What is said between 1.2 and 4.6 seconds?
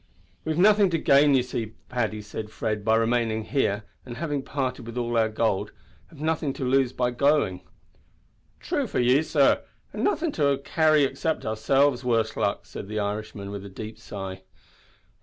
you see, Paddy," said Fred, "by remaining here, and, having